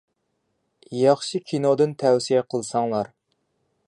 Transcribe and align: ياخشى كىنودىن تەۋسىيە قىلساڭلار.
ياخشى 1.01 1.41
كىنودىن 1.51 1.93
تەۋسىيە 2.05 2.43
قىلساڭلار. 2.55 3.13